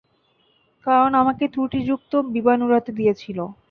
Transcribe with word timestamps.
কারণ 0.85 1.11
আমাকে 1.21 1.43
ত্রুটিযুক্ত 1.53 2.11
বিমান 2.33 2.59
উড়াতে 2.65 2.91
দিয়েছিল। 2.99 3.37